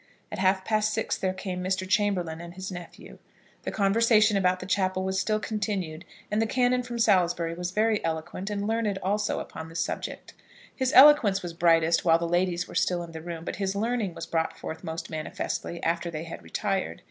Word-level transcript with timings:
At 0.31 0.39
half 0.39 0.65
past 0.65 0.95
six 0.95 1.15
there 1.15 1.31
came 1.31 1.63
Mr. 1.63 1.87
Chamberlaine 1.87 2.41
and 2.41 2.55
his 2.55 2.71
nephew. 2.71 3.19
The 3.61 3.69
conversation 3.71 4.35
about 4.35 4.59
the 4.59 4.65
chapel 4.65 5.03
was 5.03 5.19
still 5.19 5.39
continued, 5.39 6.05
and 6.31 6.41
the 6.41 6.47
canon 6.47 6.81
from 6.81 6.97
Salisbury 6.97 7.53
was 7.53 7.69
very 7.69 8.03
eloquent, 8.03 8.49
and 8.49 8.65
learned 8.65 8.97
also, 9.03 9.39
upon 9.39 9.69
the 9.69 9.75
subject. 9.75 10.33
His 10.75 10.91
eloquence 10.93 11.43
was 11.43 11.53
brightest 11.53 12.03
while 12.03 12.17
the 12.17 12.27
ladies 12.27 12.67
were 12.67 12.73
still 12.73 13.03
in 13.03 13.11
the 13.11 13.21
room, 13.21 13.45
but 13.45 13.57
his 13.57 13.75
learning 13.75 14.15
was 14.15 14.25
brought 14.25 14.57
forth 14.57 14.83
most 14.83 15.11
manifestly 15.11 15.83
after 15.83 16.09
they 16.09 16.23
had 16.23 16.41
retired. 16.41 16.99